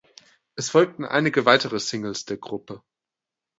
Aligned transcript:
Es 0.55 0.71
folgten 0.71 1.05
einige 1.05 1.45
weitere 1.45 1.79
Singles 1.79 2.25
der 2.25 2.37
Gruppe. 2.37 2.81